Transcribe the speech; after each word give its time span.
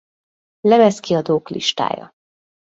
Lemezkiadók 0.61 1.47
listája 1.49 2.13